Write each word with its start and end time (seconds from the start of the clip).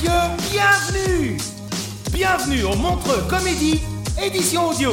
messieurs, 0.00 0.10
bienvenue 0.50 1.36
Bienvenue 2.12 2.62
au 2.64 2.76
Montreux 2.76 3.22
Comédie, 3.28 3.80
édition 4.22 4.68
audio. 4.68 4.92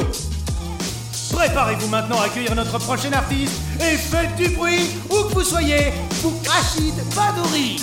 Préparez-vous 1.32 1.88
maintenant 1.88 2.20
à 2.20 2.24
accueillir 2.24 2.54
notre 2.54 2.78
prochain 2.78 3.12
artiste 3.12 3.60
et 3.80 3.96
faites 3.96 4.34
du 4.36 4.48
bruit 4.48 4.90
où 5.10 5.28
que 5.28 5.34
vous 5.34 5.44
soyez 5.44 5.92
pour 6.22 6.32
Rachid 6.46 6.94
Badouri. 7.14 7.82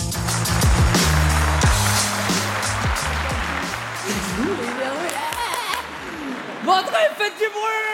Montrez, 6.63 7.09
faites 7.17 7.37
du 7.37 7.49
bruit 7.49 7.85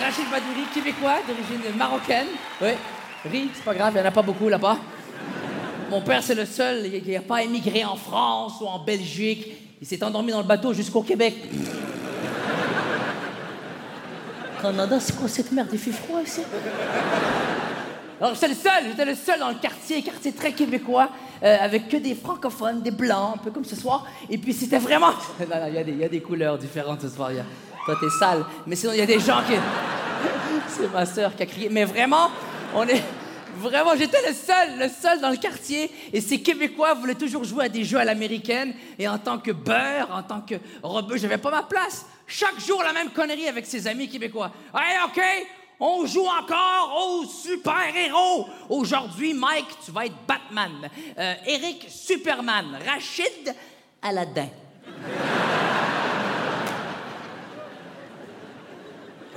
Rachid 0.00 0.30
Badouri, 0.30 0.66
québécois, 0.72 1.18
d'origine 1.26 1.76
marocaine. 1.76 2.28
Oui, 2.60 2.70
ris, 3.24 3.50
c'est 3.54 3.64
pas 3.64 3.74
grave, 3.74 3.92
il 3.94 4.00
n'y 4.00 4.04
en 4.04 4.08
a 4.08 4.12
pas 4.12 4.22
beaucoup 4.22 4.48
là-bas. 4.48 4.76
Mon 5.90 6.00
père, 6.00 6.22
c'est 6.22 6.34
le 6.34 6.44
seul, 6.46 6.86
il 6.86 7.12
n'a 7.12 7.20
pas 7.20 7.42
émigré 7.42 7.84
en 7.84 7.96
France 7.96 8.54
ou 8.60 8.66
en 8.66 8.78
Belgique. 8.80 9.46
Il 9.80 9.86
s'est 9.86 10.02
endormi 10.02 10.32
dans 10.32 10.40
le 10.40 10.46
bateau 10.46 10.72
jusqu'au 10.72 11.02
Québec. 11.02 11.34
Canada, 14.60 14.98
c'est 15.00 15.16
quoi 15.16 15.28
cette 15.28 15.52
merde? 15.52 15.68
Il 15.72 15.78
fait 15.78 15.92
froid 15.92 16.20
ici? 16.22 16.40
Alors, 18.20 18.34
j'étais 18.34 18.48
le 18.48 18.54
seul, 18.54 18.84
j'étais 18.88 19.04
le 19.04 19.14
seul 19.14 19.38
dans 19.38 19.50
le 19.50 19.56
quartier, 19.56 20.02
quartier 20.02 20.32
très 20.32 20.52
québécois, 20.52 21.10
euh, 21.42 21.56
avec 21.60 21.88
que 21.88 21.98
des 21.98 22.14
francophones, 22.14 22.80
des 22.80 22.90
blancs, 22.90 23.34
un 23.34 23.38
peu 23.38 23.50
comme 23.50 23.64
ce 23.66 23.76
soir. 23.76 24.06
Et 24.30 24.38
puis, 24.38 24.54
c'était 24.54 24.78
vraiment. 24.78 25.10
Non, 25.40 25.46
non, 25.60 25.66
il 25.68 25.74
y, 25.74 25.78
a 25.78 25.84
des- 25.84 25.92
il 25.92 25.98
y 25.98 26.04
a 26.04 26.08
des 26.08 26.20
couleurs 26.22 26.56
différentes 26.56 27.02
ce 27.02 27.10
soir. 27.10 27.30
y 27.32 27.38
a- 27.38 27.44
Toi, 27.84 27.94
t'es 28.00 28.08
sale. 28.18 28.44
Mais 28.66 28.74
sinon, 28.74 28.92
il 28.94 28.98
y 28.98 29.02
a 29.02 29.06
des 29.06 29.20
gens 29.20 29.40
qui. 29.46 29.52
C'est 30.68 30.90
ma 30.92 31.04
sœur 31.04 31.36
qui 31.36 31.42
a 31.42 31.46
crié. 31.46 31.68
Mais 31.70 31.84
vraiment, 31.84 32.30
on 32.74 32.86
est. 32.86 33.02
Vraiment, 33.58 33.96
j'étais 33.96 34.20
le 34.26 34.34
seul, 34.34 34.78
le 34.78 34.88
seul 34.88 35.20
dans 35.20 35.30
le 35.30 35.38
quartier. 35.38 35.90
Et 36.12 36.20
ces 36.20 36.42
Québécois 36.42 36.92
voulaient 36.92 37.14
toujours 37.14 37.42
jouer 37.42 37.66
à 37.66 37.68
des 37.70 37.84
jeux 37.84 37.98
à 37.98 38.04
l'américaine. 38.04 38.74
Et 38.98 39.08
en 39.08 39.18
tant 39.18 39.38
que 39.38 39.50
beurre, 39.50 40.10
en 40.12 40.22
tant 40.22 40.42
que 40.42 40.56
rebeu, 40.82 41.16
j'avais 41.16 41.38
pas 41.38 41.50
ma 41.50 41.62
place. 41.62 42.04
Chaque 42.26 42.60
jour, 42.60 42.82
la 42.82 42.92
même 42.92 43.10
connerie 43.10 43.48
avec 43.48 43.64
ses 43.64 43.86
amis 43.86 44.08
québécois. 44.08 44.50
Hey, 44.74 44.98
OK, 45.06 45.22
on 45.80 46.04
joue 46.04 46.26
encore 46.26 47.06
aux 47.08 47.24
super-héros. 47.24 48.46
Aujourd'hui, 48.68 49.32
Mike, 49.32 49.78
tu 49.84 49.90
vas 49.90 50.04
être 50.04 50.16
Batman. 50.28 50.90
Euh, 51.18 51.34
Eric, 51.46 51.86
Superman. 51.88 52.78
Rachid, 52.86 53.54
Aladdin. 54.02 54.48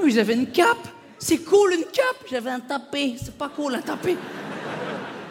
Oui, 0.02 0.12
j'avais 0.12 0.34
une 0.34 0.50
cape? 0.50 0.88
C'est 1.20 1.40
cool, 1.40 1.74
une 1.74 1.86
cape. 1.86 2.26
J'avais 2.30 2.50
un 2.50 2.62
tapé. 2.62 3.16
C'est 3.22 3.38
pas 3.38 3.50
cool, 3.50 3.76
un 3.76 3.82
tapé. 3.82 4.18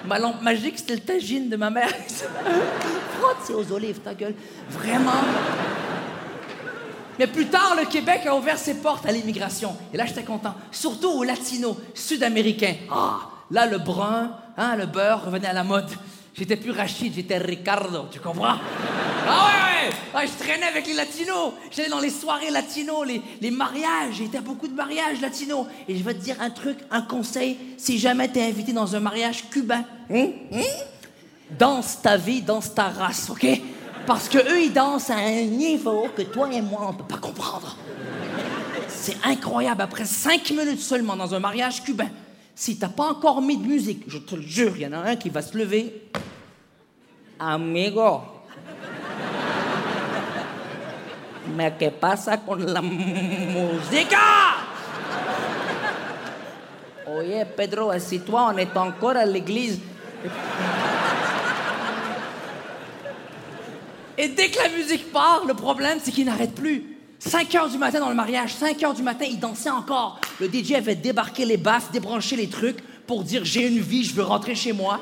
Ma 0.07 0.19
lampe 0.19 0.43
magique, 0.43 0.79
c'était 0.79 0.95
le 0.95 1.01
tagine 1.01 1.49
de 1.49 1.57
ma 1.57 1.71
mère. 1.71 1.89
Frotte, 3.19 3.39
c'est 3.45 3.55
aux 3.55 3.73
olives, 3.73 4.01
ta 4.01 4.15
gueule. 4.15 4.35
Vraiment. 4.71 5.11
Mais 7.19 7.27
plus 7.27 7.47
tard, 7.47 7.75
le 7.79 7.87
Québec 7.87 8.23
a 8.27 8.37
ouvert 8.37 8.59
ses 8.59 8.75
portes 8.75 9.05
à 9.07 9.13
l'immigration. 9.13 9.77
Et 9.93 9.97
là, 9.97 10.07
j'étais 10.07 10.23
content. 10.23 10.55
Surtout 10.71 11.09
aux 11.09 11.25
latinos, 11.25 11.77
sud-américains. 11.95 12.77
Ah, 12.91 13.21
là, 13.51 13.67
le 13.67 13.79
brun, 13.79 14.31
hein, 14.57 14.77
le 14.77 14.87
beurre 14.87 15.25
revenait 15.25 15.49
à 15.49 15.53
la 15.53 15.65
mode. 15.65 15.91
J'étais 16.35 16.57
plus 16.57 16.71
Rachid, 16.71 17.15
j'étais 17.15 17.39
Ricardo, 17.39 18.07
tu 18.13 18.21
comprends? 18.21 18.59
Ah 19.29 19.47
ouais, 19.47 19.89
ouais! 19.89 19.97
Ah, 20.15 20.27
je 20.27 20.45
traînais 20.45 20.67
avec 20.67 20.87
les 20.87 20.95
latinos. 20.95 21.53
J'allais 21.71 21.89
dans 21.89 22.01
les 22.01 22.11
soirées 22.11 22.51
latinos, 22.51 23.07
les, 23.07 23.23
les 23.41 23.51
mariages. 23.51 24.15
J'étais 24.15 24.39
à 24.39 24.41
beaucoup 24.41 24.67
de 24.67 24.75
mariages 24.75 25.21
latinos. 25.21 25.67
Et 25.87 25.97
je 25.97 26.03
vais 26.03 26.15
te 26.15 26.21
dire 26.21 26.37
un 26.41 26.51
truc, 26.51 26.79
un 26.91 27.03
conseil. 27.03 27.59
Si 27.77 27.99
jamais 27.99 28.29
t'es 28.29 28.43
invité 28.43 28.73
dans 28.73 28.97
un 28.97 29.01
mariage 29.01 29.45
cubain, 29.51 29.85
hein, 30.11 30.29
hein, 30.53 30.61
danse 31.59 32.01
ta 32.03 32.17
vie, 32.17 32.43
danse 32.43 32.75
ta 32.75 32.89
race, 32.89 33.31
OK? 33.31 33.47
Parce 34.07 34.29
que 34.29 34.39
eux, 34.39 34.63
ils 34.63 34.73
dansent 34.73 35.11
à 35.11 35.17
un 35.17 35.43
niveau 35.43 36.07
que 36.17 36.23
toi 36.23 36.49
et 36.53 36.63
moi, 36.63 36.89
on 36.89 36.95
peut 36.95 37.05
pas 37.05 37.19
comprendre. 37.19 37.77
C'est 38.89 39.19
incroyable. 39.23 39.83
Après 39.83 40.07
cinq 40.07 40.51
minutes 40.51 40.81
seulement 40.81 41.17
dans 41.17 41.35
un 41.35 41.39
mariage 41.39 41.83
cubain, 41.83 42.09
si 42.55 42.79
t'as 42.79 42.89
pas 42.89 43.05
encore 43.05 43.43
mis 43.43 43.57
de 43.57 43.67
musique, 43.67 44.05
je 44.09 44.19
te 44.19 44.35
le 44.35 44.43
jure, 44.43 44.73
il 44.77 44.83
y 44.83 44.87
en 44.87 44.93
a 44.95 45.11
un 45.11 45.17
qui 45.17 45.29
va 45.29 45.43
se 45.43 45.57
lever. 45.57 46.11
Amigo. 47.39 48.38
Que 51.79 51.91
pasa 51.91 52.39
con 52.39 52.73
la 52.73 52.81
música? 52.81 54.19
Oye, 57.07 57.45
Pedro, 57.57 57.91
assis-toi, 57.91 58.53
on 58.53 58.59
est 58.59 58.77
encore 58.77 59.17
à 59.17 59.25
l'église. 59.25 59.81
Et 64.17 64.29
dès 64.29 64.51
que 64.51 64.59
la 64.59 64.69
musique 64.69 65.13
part, 65.13 65.45
le 65.47 65.55
problème, 65.55 65.99
c'est 66.03 66.11
qu'il 66.11 66.27
n'arrête 66.27 66.55
plus. 66.55 66.97
5 67.19 67.55
heures 67.55 67.69
du 67.69 67.79
matin 67.79 68.01
dans 68.01 68.09
le 68.09 68.15
mariage, 68.15 68.55
5 68.55 68.83
heures 68.83 68.95
du 68.95 69.03
matin, 69.03 69.25
il 69.29 69.41
dansait 69.41 69.71
encore. 69.71 70.21
Le 70.41 70.49
DJ 70.49 70.73
avait 70.73 70.95
débarqué 70.95 71.45
les 71.45 71.57
baffes, 71.57 71.91
débranché 71.91 72.37
les 72.37 72.49
trucs 72.49 72.79
pour 73.07 73.25
dire 73.25 73.45
j'ai 73.45 73.67
une 73.67 73.81
vie, 73.81 74.05
je 74.05 74.15
veux 74.15 74.23
rentrer 74.23 74.55
chez 74.55 74.73
moi. 74.73 75.01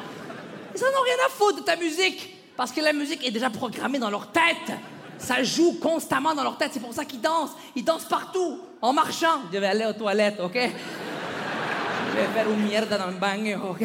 Ils 0.75 0.83
en 0.83 0.89
ont 0.89 1.05
rien 1.05 1.27
à 1.27 1.31
foutre 1.31 1.59
de 1.59 1.65
ta 1.65 1.77
musique. 1.77 2.35
Parce 2.57 2.73
que 2.73 2.81
la 2.81 2.93
musique 2.93 3.27
est 3.27 3.31
déjà 3.31 3.51
programmée 3.51 3.99
dans 3.99 4.11
leur 4.11 4.33
tête. 4.33 4.77
Ça 5.19 5.43
joue 5.43 5.79
constamment 5.81 6.35
dans 6.35 6.43
leur 6.43 6.57
tête. 6.57 6.71
C'est 6.73 6.81
pour 6.81 6.93
ça 6.93 7.05
qu'ils 7.05 7.21
dansent. 7.21 7.57
Ils 7.75 7.85
dansent 7.85 8.05
partout. 8.05 8.61
En 8.81 8.93
marchant. 8.93 9.41
Je 9.53 9.59
vais 9.59 9.67
aller 9.67 9.87
aux 9.87 9.93
toilettes, 9.93 10.39
OK? 10.41 10.55
Je 10.55 12.17
vais 12.17 12.27
faire 12.35 12.51
une 12.51 12.63
mierda 12.65 12.99
dans 12.99 13.07
le 13.09 13.15
bagne, 13.19 13.57
OK? 13.57 13.81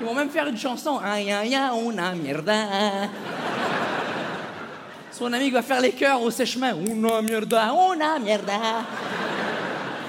Ils 0.00 0.06
vont 0.06 0.14
même 0.14 0.30
faire 0.30 0.46
une 0.46 0.58
chanson. 0.58 1.00
Ay, 1.00 1.30
ay, 1.30 1.56
una 1.84 2.12
mierda. 2.12 3.08
Son 5.12 5.32
ami 5.32 5.50
va 5.50 5.62
faire 5.62 5.80
les 5.80 5.92
chœurs 5.92 6.20
au 6.22 6.30
sèche-main. 6.30 6.74
Una 6.74 7.22
mierda, 7.22 7.72
una 7.72 8.18
mierda. 8.18 8.84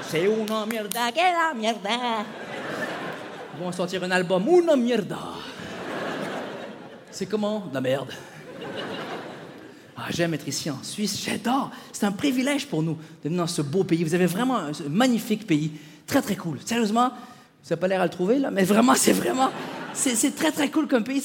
C'est 0.09 0.27
una 0.27 0.65
mierda, 0.65 1.11
que 1.11 1.19
la 1.19 1.53
mierda. 1.55 2.25
Ils 3.55 3.63
vont 3.63 3.71
sortir 3.71 4.03
un 4.03 4.11
album. 4.11 4.47
Una 4.47 4.75
mierda. 4.75 5.19
C'est 7.11 7.27
comment? 7.27 7.59
De 7.69 7.73
la 7.75 7.81
merde. 7.81 8.13
Ah, 9.95 10.07
j'aime 10.09 10.33
être 10.33 10.47
ici 10.47 10.69
en 10.69 10.81
Suisse, 10.81 11.23
j'adore. 11.23 11.69
C'est 11.91 12.05
un 12.05 12.11
privilège 12.11 12.67
pour 12.67 12.81
nous 12.81 12.97
de 13.23 13.29
dans 13.29 13.47
ce 13.47 13.61
beau 13.61 13.83
pays. 13.83 14.03
Vous 14.03 14.15
avez 14.15 14.25
vraiment 14.25 14.57
un 14.57 14.71
magnifique 14.89 15.45
pays. 15.45 15.71
Très, 16.07 16.21
très 16.21 16.35
cool. 16.35 16.59
Sérieusement, 16.65 17.09
vous 17.09 17.69
n'avez 17.69 17.79
pas 17.79 17.87
l'air 17.87 18.01
à 18.01 18.05
le 18.05 18.09
trouver, 18.09 18.39
là, 18.39 18.51
mais 18.51 18.63
vraiment, 18.63 18.95
c'est 18.95 19.13
vraiment. 19.13 19.49
C'est 19.93 20.35
très, 20.35 20.51
très 20.51 20.71
cool 20.71 20.87
comme 20.87 21.03
pays. 21.03 21.21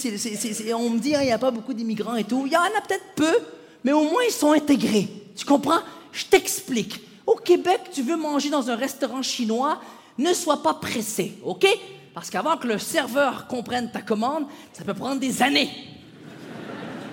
On 0.75 0.91
me 0.91 0.99
dit, 0.99 1.15
hein, 1.15 1.20
il 1.23 1.26
n'y 1.26 1.32
a 1.32 1.38
pas 1.38 1.50
beaucoup 1.50 1.73
d'immigrants 1.73 2.17
et 2.17 2.25
tout. 2.25 2.44
Il 2.47 2.53
y 2.53 2.56
en 2.56 2.61
a 2.61 2.81
peut-être 2.87 3.15
peu, 3.17 3.35
mais 3.82 3.93
au 3.93 4.03
moins, 4.03 4.23
ils 4.29 4.32
sont 4.32 4.53
intégrés. 4.53 5.09
Tu 5.35 5.47
comprends? 5.47 5.81
Je 6.12 6.26
t'explique. 6.26 7.00
Au 7.26 7.37
Québec, 7.37 7.81
tu 7.93 8.03
veux 8.03 8.17
manger 8.17 8.50
dans 8.50 8.70
un 8.70 8.76
restaurant 8.76 9.23
chinois, 9.23 9.81
ne 10.19 10.32
sois 10.35 10.62
pas 10.62 10.75
pressé, 10.75 11.38
OK? 11.44 11.67
Parce 12.15 12.31
qu'avant 12.31 12.56
que 12.56 12.67
le 12.67 12.79
serveur 12.79 13.47
comprenne 13.47 13.91
ta 13.91 14.03
commande, 14.03 14.44
ça 14.73 14.85
peut 14.85 14.94
prendre 14.94 15.20
des 15.20 15.43
années. 15.43 15.70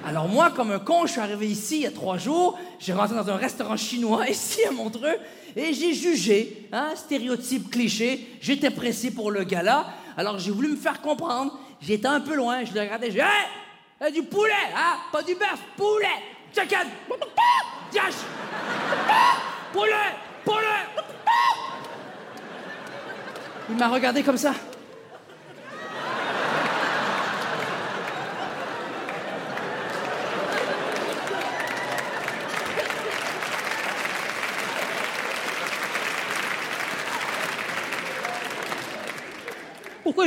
Alors 0.06 0.28
moi, 0.28 0.52
comme 0.52 0.72
un 0.72 0.78
con, 0.78 1.08
je 1.08 1.14
suis 1.14 1.22
arrivé 1.22 1.48
ici 1.48 1.78
il 1.78 1.82
y 1.82 1.88
a 1.88 1.92
trois 1.92 2.20
jours, 2.20 2.60
j'ai 2.78 2.94
rentré 2.94 3.16
dans 3.16 3.28
un 3.28 3.38
restaurant 3.38 3.76
chinois 3.76 4.28
ici 4.30 4.64
à 4.64 4.72
Montreux, 4.72 5.18
et 5.56 5.74
j'ai 5.74 5.96
jugé, 5.96 6.68
hein, 6.72 6.90
stéréotype 6.96 7.72
cliché, 7.72 8.38
j'étais 8.40 8.70
pressé 8.70 9.10
pour 9.10 9.32
le 9.32 9.44
gala, 9.44 9.88
alors 10.16 10.38
j'ai 10.38 10.52
voulu 10.52 10.70
me 10.70 10.76
faire 10.76 11.02
comprendre, 11.02 11.58
j'étais 11.82 12.06
un 12.06 12.22
peu 12.22 12.36
loin, 12.36 12.64
je 12.64 12.74
l'ai 12.74 12.82
regardé, 12.82 13.10
j'ai 13.10 13.20
Hey! 13.20 14.12
Du 14.12 14.22
poulet, 14.24 14.52
hein? 14.76 14.98
Pas 15.12 15.24
du 15.24 15.34
bœuf, 15.34 15.60
poulet! 15.76 16.08
Chicken! 16.54 16.88
Poulet! 19.74 19.92
Poulet! 20.44 21.06
Il 23.70 23.76
m'a 23.76 23.88
regardé 23.88 24.22
comme 24.22 24.38
ça. 24.38 24.54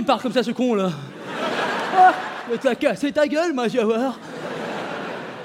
Parle 0.09 0.23
comme 0.23 0.33
ça, 0.33 0.43
ce 0.43 0.53
con, 0.53 0.75
là 0.75 0.91
Ah, 1.95 2.15
mais 2.51 2.57
t'as 2.57 2.75
cassé 2.75 3.13
ta 3.13 3.29
gueule, 3.29 3.53
ma 3.53 3.69
Jawar. 3.69 4.19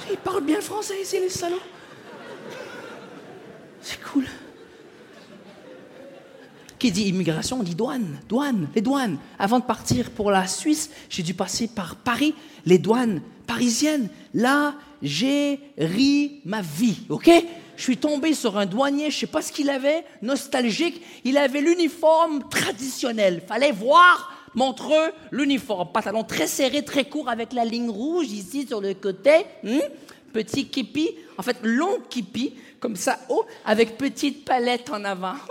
Il 0.09 0.15
parle 0.15 0.41
bien 0.41 0.61
français 0.61 1.01
ici, 1.01 1.19
les 1.19 1.27
salauds. 1.27 1.59
C'est 3.81 4.01
cool. 4.03 4.23
Qui 6.79 6.93
dit 6.93 7.09
immigration, 7.09 7.59
on 7.59 7.63
dit 7.63 7.75
douane, 7.75 8.21
douane, 8.29 8.69
les 8.73 8.79
douanes. 8.79 9.17
Avant 9.37 9.59
de 9.59 9.65
partir 9.65 10.11
pour 10.11 10.31
la 10.31 10.47
Suisse, 10.47 10.89
j'ai 11.09 11.23
dû 11.23 11.33
passer 11.33 11.67
par 11.67 11.97
Paris, 11.97 12.33
les 12.65 12.77
douanes 12.77 13.21
parisiennes. 13.45 14.07
Là, 14.33 14.75
j'ai 15.01 15.59
ri 15.77 16.39
ma 16.45 16.61
vie, 16.61 17.01
ok? 17.09 17.29
Je 17.75 17.83
suis 17.83 17.97
tombé 17.97 18.33
sur 18.33 18.57
un 18.57 18.65
douanier, 18.65 19.11
je 19.11 19.19
sais 19.19 19.27
pas 19.27 19.41
ce 19.41 19.51
qu'il 19.51 19.69
avait, 19.69 20.05
nostalgique. 20.21 21.01
Il 21.25 21.37
avait 21.37 21.59
l'uniforme 21.59 22.47
traditionnel. 22.47 23.43
Fallait 23.45 23.73
voir 23.73 24.29
Montreux, 24.55 25.11
l'uniforme, 25.31 25.91
pantalon 25.91 26.23
très 26.23 26.47
serré, 26.47 26.83
très 26.83 27.05
court 27.05 27.29
avec 27.29 27.53
la 27.53 27.65
ligne 27.65 27.89
rouge 27.89 28.31
ici 28.31 28.67
sur 28.67 28.81
le 28.81 28.93
côté. 28.93 29.45
hmm? 29.63 29.79
Petit 30.31 30.67
képi, 30.67 31.15
en 31.37 31.43
fait 31.43 31.57
long 31.63 31.99
képi, 32.09 32.55
comme 32.79 32.95
ça 32.95 33.19
haut, 33.29 33.45
avec 33.65 33.97
petite 33.97 34.45
palette 34.45 34.89
en 34.89 35.03
avant. 35.03 35.33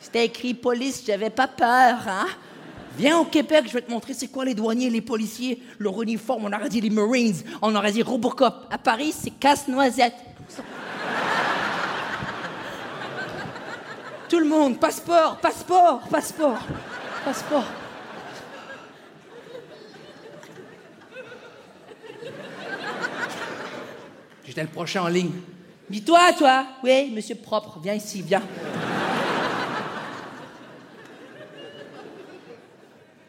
C'était 0.00 0.26
écrit 0.26 0.54
police, 0.54 1.02
j'avais 1.06 1.30
pas 1.30 1.48
peur, 1.48 1.98
hein? 2.06 2.26
Viens 2.96 3.18
au 3.18 3.24
Québec, 3.24 3.64
je 3.68 3.74
vais 3.74 3.82
te 3.82 3.90
montrer 3.90 4.12
c'est 4.12 4.26
quoi 4.26 4.44
les 4.44 4.54
douaniers, 4.54 4.90
les 4.90 5.00
policiers, 5.00 5.62
leur 5.78 6.02
uniforme. 6.02 6.46
On 6.46 6.52
aurait 6.52 6.68
dit 6.68 6.80
les 6.80 6.90
Marines, 6.90 7.36
on 7.62 7.72
aurait 7.76 7.92
dit 7.92 8.02
Robocop. 8.02 8.66
À 8.70 8.78
Paris, 8.78 9.14
c'est 9.16 9.30
casse-noisette. 9.30 10.14
Tout 14.28 14.40
le 14.40 14.46
monde, 14.46 14.78
passeport, 14.78 15.38
passeport, 15.38 16.00
passeport, 16.10 16.58
passeport. 17.24 17.64
J'étais 24.44 24.62
le 24.62 24.68
prochain 24.68 25.02
en 25.02 25.08
ligne. 25.08 25.32
Dis-toi, 25.88 26.32
toi. 26.36 26.66
Oui, 26.82 27.10
monsieur 27.14 27.36
propre, 27.36 27.78
viens 27.82 27.94
ici, 27.94 28.20
viens. 28.20 28.42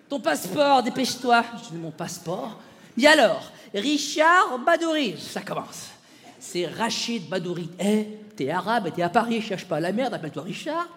Ton 0.10 0.20
passeport, 0.20 0.84
dépêche-toi. 0.84 1.44
Je 1.64 1.70
dis 1.70 1.78
mon 1.78 1.92
passeport. 1.92 2.60
Et 2.98 3.08
alors, 3.08 3.52
Richard 3.74 4.60
Badouri, 4.66 5.18
ça 5.18 5.40
commence. 5.40 5.92
C'est 6.40 6.66
Rachid 6.68 7.28
Badouri. 7.28 7.70
Eh, 7.80 8.06
t'es 8.36 8.50
arabe, 8.50 8.90
t'es 8.96 9.02
à 9.02 9.10
Paris, 9.10 9.42
cherche 9.42 9.66
pas 9.66 9.80
la 9.80 9.92
merde, 9.92 10.14
appelle-toi 10.14 10.44
Richard. 10.44 10.88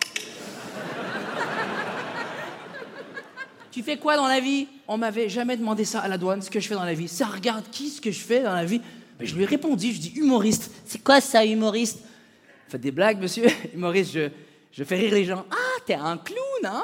tu 3.72 3.82
fais 3.82 3.96
quoi 3.96 4.16
dans 4.16 4.28
la 4.28 4.38
vie? 4.38 4.68
On 4.86 4.98
m'avait 4.98 5.28
jamais 5.28 5.56
demandé 5.56 5.84
ça 5.84 6.00
à 6.00 6.08
la 6.08 6.16
douane, 6.16 6.42
ce 6.42 6.50
que 6.50 6.60
je 6.60 6.68
fais 6.68 6.74
dans 6.74 6.84
la 6.84 6.94
vie. 6.94 7.08
Ça 7.08 7.26
regarde 7.26 7.64
qui, 7.70 7.88
ce 7.88 8.00
que 8.00 8.12
je 8.12 8.20
fais 8.20 8.42
dans 8.42 8.54
la 8.54 8.64
vie? 8.64 8.80
Je 9.20 9.34
lui 9.34 9.42
ai 9.42 9.46
répondu, 9.46 9.92
je 9.92 10.00
dis 10.00 10.12
humoriste. 10.16 10.70
C'est 10.84 11.02
quoi 11.02 11.20
ça, 11.20 11.44
humoriste? 11.44 12.00
Faites 12.68 12.80
des 12.80 12.92
blagues, 12.92 13.20
monsieur 13.20 13.46
Humoriste, 13.74 14.12
je, 14.12 14.28
je 14.72 14.84
fais 14.84 14.96
rire 14.96 15.12
les 15.12 15.24
gens. 15.24 15.44
Ah, 15.50 15.80
t'es 15.84 15.94
un 15.94 16.18
clown, 16.18 16.38
hein? 16.64 16.82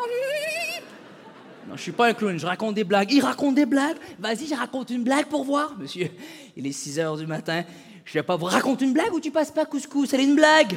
Non, 1.69 1.76
je 1.76 1.82
suis 1.82 1.93
pas 1.93 2.08
un 2.08 2.14
clown, 2.14 2.38
je 2.38 2.46
raconte 2.46 2.75
des 2.75 2.84
blagues. 2.84 3.12
Il 3.12 3.20
raconte 3.20 3.54
des 3.54 3.66
blagues? 3.66 3.99
Vas-y, 4.19 4.46
je 4.46 4.54
raconte 4.54 4.90
une 4.90 5.04
blague 5.04 5.26
pour 5.26 5.44
voir. 5.44 5.76
Monsieur, 5.78 6.11
il 6.56 6.66
est 6.66 6.72
6 6.72 6.99
heures 6.99 7.16
du 7.16 7.26
matin. 7.26 7.62
Je 8.08 8.14
vais 8.14 8.22
pas 8.22 8.37
vous 8.37 8.46
raconter 8.46 8.87
une 8.87 8.94
blague 8.94 9.12
ou 9.12 9.20
tu 9.20 9.31
passes 9.31 9.50
pas 9.50 9.66
couscous? 9.66 10.14
Elle 10.14 10.20
est 10.20 10.25
une 10.25 10.34
blague. 10.34 10.75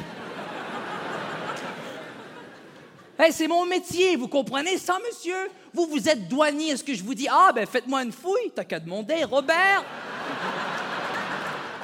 Hey, 3.18 3.32
c'est 3.32 3.48
mon 3.48 3.64
métier, 3.64 4.16
vous 4.16 4.28
comprenez 4.28 4.76
ça, 4.76 4.98
monsieur? 5.06 5.48
Vous, 5.72 5.86
vous 5.86 6.10
êtes 6.10 6.28
douanier. 6.28 6.72
Est-ce 6.72 6.84
que 6.84 6.92
je 6.92 7.02
vous 7.02 7.14
dis, 7.14 7.26
ah, 7.30 7.50
ben 7.54 7.66
faites-moi 7.66 8.02
une 8.02 8.12
fouille? 8.12 8.52
T'as 8.54 8.64
qu'à 8.64 8.78
demander, 8.78 9.24
Robert. 9.24 9.82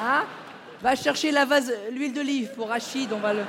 Hein? 0.03 0.25
Va 0.83 0.95
chercher 0.95 1.31
la 1.31 1.47
vase, 1.47 1.73
l'huile 1.93 2.13
d'olive 2.13 2.51
pour 2.55 2.69
Rachid, 2.69 3.11
on 3.11 3.19
va 3.19 3.33
le. 3.33 3.43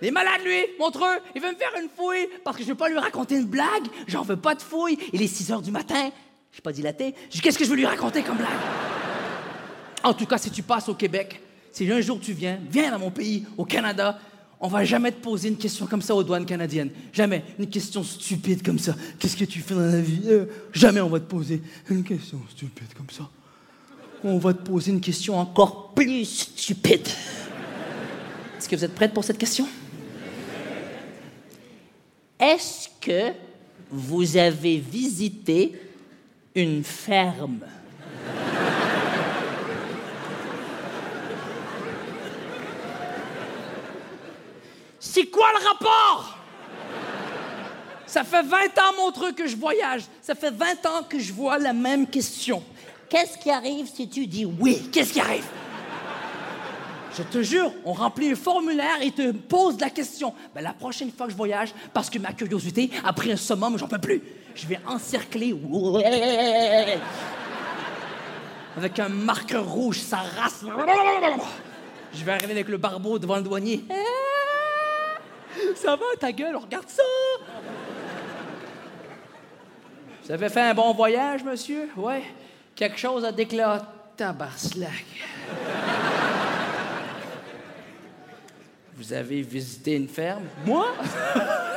Il 0.00 0.08
est 0.08 0.12
malade, 0.12 0.42
lui, 0.44 0.66
Montreux. 0.78 1.18
Il 1.34 1.42
veut 1.42 1.50
me 1.50 1.56
faire 1.56 1.72
une 1.82 1.88
fouille 1.88 2.28
parce 2.44 2.56
que 2.56 2.62
je 2.62 2.68
veux 2.68 2.76
pas 2.76 2.88
lui 2.88 2.98
raconter 2.98 3.34
une 3.34 3.46
blague. 3.46 3.88
J'en 4.06 4.22
veux 4.22 4.36
pas 4.36 4.54
de 4.54 4.62
fouille. 4.62 4.98
Il 5.12 5.20
est 5.20 5.26
6 5.26 5.50
heures 5.50 5.62
du 5.62 5.72
matin. 5.72 6.10
Je 6.50 6.56
suis 6.56 6.62
pas 6.62 6.72
dilaté. 6.72 7.12
Qu'est-ce 7.42 7.58
que 7.58 7.64
je 7.64 7.70
veux 7.70 7.76
lui 7.76 7.86
raconter 7.86 8.22
comme 8.22 8.36
blague? 8.36 9.01
En 10.04 10.14
tout 10.14 10.26
cas, 10.26 10.38
si 10.38 10.50
tu 10.50 10.62
passes 10.62 10.88
au 10.88 10.94
Québec, 10.94 11.40
si 11.72 11.90
un 11.90 12.00
jour 12.00 12.18
tu 12.20 12.32
viens, 12.32 12.58
viens 12.70 12.90
dans 12.90 12.98
mon 12.98 13.10
pays, 13.10 13.44
au 13.56 13.64
Canada, 13.64 14.18
on 14.60 14.68
va 14.68 14.84
jamais 14.84 15.10
te 15.10 15.20
poser 15.20 15.48
une 15.48 15.56
question 15.56 15.86
comme 15.86 16.02
ça 16.02 16.14
aux 16.14 16.22
douanes 16.22 16.46
canadiennes. 16.46 16.90
Jamais. 17.12 17.42
Une 17.58 17.68
question 17.68 18.04
stupide 18.04 18.62
comme 18.62 18.78
ça. 18.78 18.94
Qu'est-ce 19.18 19.36
que 19.36 19.44
tu 19.44 19.58
fais 19.58 19.74
dans 19.74 19.80
la 19.80 20.00
vie? 20.00 20.22
Euh, 20.26 20.46
jamais 20.72 21.00
on 21.00 21.08
va 21.08 21.18
te 21.18 21.28
poser 21.28 21.60
une 21.90 22.04
question 22.04 22.40
stupide 22.48 22.94
comme 22.96 23.10
ça. 23.10 23.28
On 24.22 24.38
va 24.38 24.54
te 24.54 24.62
poser 24.62 24.92
une 24.92 25.00
question 25.00 25.36
encore 25.36 25.92
plus 25.94 26.24
stupide. 26.24 27.08
Est-ce 28.56 28.68
que 28.68 28.76
vous 28.76 28.84
êtes 28.84 28.94
prête 28.94 29.12
pour 29.12 29.24
cette 29.24 29.38
question? 29.38 29.66
Est-ce 32.38 32.88
que 33.00 33.32
vous 33.90 34.36
avez 34.36 34.78
visité 34.78 35.72
une 36.54 36.84
ferme? 36.84 37.64
C'est 45.12 45.26
quoi 45.26 45.46
le 45.60 45.68
rapport? 45.68 46.38
Ça 48.06 48.24
fait 48.24 48.42
20 48.42 48.56
ans, 48.56 48.96
Montreux, 48.96 49.32
que 49.32 49.46
je 49.46 49.56
voyage. 49.56 50.04
Ça 50.22 50.34
fait 50.34 50.50
20 50.50 50.86
ans 50.86 51.02
que 51.06 51.18
je 51.18 51.34
vois 51.34 51.58
la 51.58 51.74
même 51.74 52.06
question. 52.06 52.62
Qu'est-ce 53.10 53.36
qui 53.36 53.50
arrive 53.50 53.90
si 53.94 54.08
tu 54.08 54.26
dis 54.26 54.46
oui? 54.46 54.88
Qu'est-ce 54.90 55.12
qui 55.12 55.20
arrive? 55.20 55.44
Je 57.14 57.22
te 57.24 57.42
jure, 57.42 57.70
on 57.84 57.92
remplit 57.92 58.30
un 58.30 58.34
formulaire 58.34 59.02
et 59.02 59.10
te 59.10 59.32
pose 59.32 59.78
la 59.78 59.90
question. 59.90 60.32
Ben, 60.54 60.62
la 60.62 60.72
prochaine 60.72 61.10
fois 61.12 61.26
que 61.26 61.32
je 61.32 61.36
voyage, 61.36 61.74
parce 61.92 62.08
que 62.08 62.18
ma 62.18 62.32
curiosité 62.32 62.90
a 63.04 63.12
pris 63.12 63.30
un 63.32 63.36
summum, 63.36 63.76
j'en 63.76 63.88
peux 63.88 63.98
plus. 63.98 64.22
Je 64.54 64.66
vais 64.66 64.80
encercler. 64.86 65.54
Avec 68.78 68.98
un 68.98 69.10
marqueur 69.10 69.68
rouge, 69.68 69.98
ça 69.98 70.22
race. 70.38 70.64
Je 72.14 72.24
vais 72.24 72.32
arriver 72.32 72.52
avec 72.52 72.68
le 72.68 72.78
barbeau 72.78 73.18
devant 73.18 73.36
le 73.36 73.42
douanier. 73.42 73.84
Ça 75.74 75.96
va, 75.96 76.04
ta 76.18 76.32
gueule, 76.32 76.56
regarde 76.56 76.88
ça. 76.88 77.02
Vous 80.24 80.30
avez 80.30 80.48
fait 80.48 80.60
un 80.60 80.74
bon 80.74 80.92
voyage, 80.94 81.42
monsieur? 81.42 81.88
Ouais. 81.96 82.22
Quelque 82.74 82.98
chose 82.98 83.24
à 83.24 83.32
déclarer. 83.32 83.80
Tabarslac. 84.16 85.04
Vous 88.94 89.12
avez 89.12 89.40
visité 89.42 89.96
une 89.96 90.08
ferme? 90.08 90.44
Moi? 90.66 90.86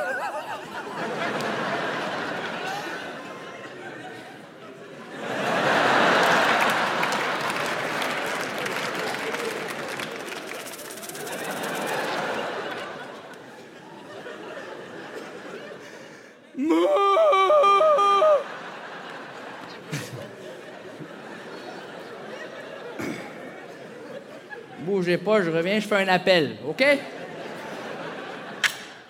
Bougez 24.86 25.18
pas, 25.18 25.42
je 25.42 25.50
reviens, 25.50 25.80
je 25.80 25.88
fais 25.88 25.96
un 25.96 26.06
appel, 26.06 26.58
OK? 26.64 26.84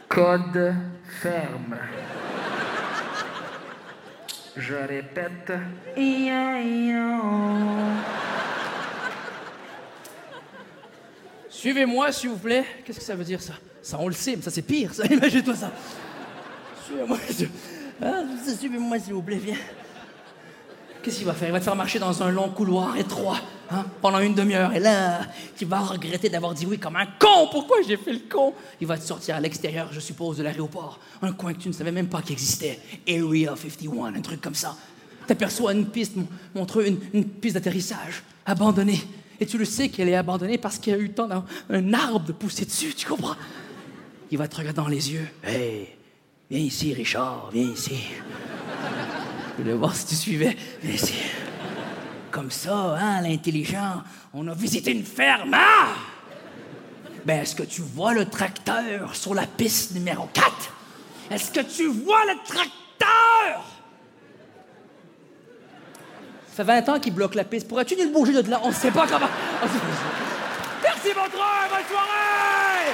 Code 0.08 0.74
ferme. 1.20 1.76
Je 4.56 4.74
répète. 4.74 5.52
Suivez-moi, 11.50 12.10
s'il 12.10 12.30
vous 12.30 12.38
plaît. 12.38 12.64
Qu'est-ce 12.82 13.00
que 13.00 13.04
ça 13.04 13.14
veut 13.14 13.24
dire, 13.24 13.42
ça? 13.42 13.52
Ça, 13.82 13.98
on 14.00 14.08
le 14.08 14.14
sait, 14.14 14.34
mais 14.36 14.42
ça, 14.42 14.50
c'est 14.50 14.62
pire, 14.62 14.94
ça. 14.94 15.04
Imagine-toi 15.10 15.56
ça. 15.56 15.70
Suivez-moi, 16.86 17.18
ah, 18.02 18.22
suivez-moi, 18.58 18.98
s'il 18.98 19.12
vous 19.12 19.22
plaît, 19.22 19.36
viens. 19.36 19.58
Qu'est-ce 21.02 21.18
qu'il 21.18 21.26
va 21.26 21.34
faire? 21.34 21.48
Il 21.48 21.52
va 21.52 21.58
te 21.58 21.64
faire 21.64 21.76
marcher 21.76 21.98
dans 21.98 22.22
un 22.22 22.30
long 22.30 22.48
couloir 22.48 22.96
étroit 22.96 23.40
hein, 23.70 23.84
pendant 24.00 24.20
une 24.20 24.34
demi-heure. 24.34 24.72
Et 24.72 24.80
là, 24.80 25.20
tu 25.56 25.64
vas 25.64 25.80
regretter 25.80 26.28
d'avoir 26.28 26.54
dit 26.54 26.66
oui 26.66 26.78
comme 26.78 26.96
un 26.96 27.06
con. 27.18 27.48
Pourquoi 27.50 27.78
j'ai 27.86 27.96
fait 27.96 28.12
le 28.12 28.20
con? 28.30 28.54
Il 28.80 28.86
va 28.86 28.98
te 28.98 29.04
sortir 29.04 29.36
à 29.36 29.40
l'extérieur, 29.40 29.88
je 29.92 30.00
suppose, 30.00 30.38
de 30.38 30.42
l'aéroport. 30.42 31.00
Un 31.22 31.32
coin 31.32 31.52
que 31.54 31.60
tu 31.60 31.68
ne 31.68 31.72
savais 31.72 31.92
même 31.92 32.08
pas 32.08 32.22
qu'il 32.22 32.32
existait. 32.32 32.80
Area 33.08 33.54
51, 33.56 34.14
un 34.14 34.20
truc 34.20 34.40
comme 34.40 34.54
ça. 34.54 34.76
Tu 35.26 35.32
aperçois 35.32 35.72
une 35.72 35.86
piste, 35.86 36.14
montre 36.54 36.86
une, 36.86 36.98
une 37.12 37.24
piste 37.24 37.54
d'atterrissage, 37.54 38.22
abandonnée. 38.44 39.02
Et 39.40 39.46
tu 39.46 39.58
le 39.58 39.64
sais 39.64 39.88
qu'elle 39.88 40.08
est 40.08 40.14
abandonnée 40.14 40.58
parce 40.58 40.78
qu'il 40.78 40.92
y 40.92 40.96
a 40.96 40.98
eu 40.98 41.08
le 41.08 41.12
temps 41.12 41.28
d'un 41.28 41.94
arbre 41.94 42.26
de 42.26 42.32
pousser 42.32 42.64
dessus, 42.64 42.94
tu 42.94 43.06
comprends? 43.06 43.36
Il 44.30 44.38
va 44.38 44.48
te 44.48 44.56
regarder 44.56 44.76
dans 44.76 44.88
les 44.88 45.12
yeux. 45.12 45.28
Hé, 45.46 45.96
viens 46.50 46.60
ici, 46.60 46.94
Richard, 46.94 47.50
viens 47.52 47.70
ici. 47.70 47.96
Je 49.56 49.62
voulais 49.62 49.74
voir 49.74 49.94
si 49.94 50.06
tu 50.06 50.14
suivais. 50.14 50.56
Mais 50.82 50.96
c'est 50.96 51.12
comme 52.36 52.50
ça, 52.50 52.98
hein, 53.00 53.22
l'intelligent. 53.22 54.02
On 54.34 54.46
a 54.46 54.52
visité 54.52 54.92
une 54.92 55.06
ferme, 55.06 55.54
hein? 55.54 55.86
Ben, 57.24 57.40
est-ce 57.40 57.56
que 57.56 57.62
tu 57.62 57.80
vois 57.80 58.12
le 58.12 58.26
tracteur 58.26 59.16
sur 59.16 59.32
la 59.32 59.46
piste 59.46 59.94
numéro 59.94 60.28
4? 60.34 60.46
Est-ce 61.30 61.50
que 61.50 61.60
tu 61.60 61.86
vois 61.86 62.26
le 62.26 62.34
tracteur? 62.46 63.64
Ça 66.54 66.56
fait 66.56 66.82
20 66.82 66.88
ans 66.90 67.00
qu'il 67.00 67.14
bloque 67.14 67.36
la 67.36 67.44
piste. 67.44 67.68
Pourrais-tu 67.68 67.96
nous 67.96 68.12
bouger 68.12 68.34
de 68.34 68.50
là? 68.50 68.60
On 68.64 68.68
ne 68.68 68.74
sait 68.74 68.90
pas 68.90 69.06
comment. 69.06 69.30
Merci, 70.82 71.08
mon 71.16 71.22
bonne 71.22 71.30
soirée! 71.88 72.92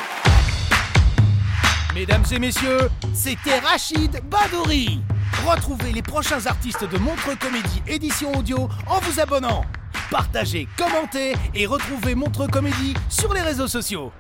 Mesdames 1.97 2.25
et 2.31 2.39
messieurs, 2.39 2.89
c'était 3.13 3.59
Rachid 3.59 4.21
Badouri. 4.31 5.01
Retrouvez 5.47 5.93
les 5.93 6.03
prochains 6.03 6.47
artistes 6.47 6.85
de 6.89 6.99
Montre 6.99 7.37
Comédie 7.39 7.83
édition 7.89 8.33
audio 8.33 8.69
en 8.87 9.01
vous 9.01 9.21
abonnant. 9.21 9.65
Partagez, 10.11 10.69
commentez 10.77 11.35
et 11.55 11.67
retrouvez 11.67 12.15
Montre 12.15 12.47
Comédie 12.47 12.95
sur 13.09 13.35
les 13.35 13.41
réseaux 13.41 13.67
sociaux. 13.67 14.13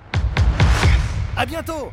À 1.37 1.47
bientôt 1.47 1.93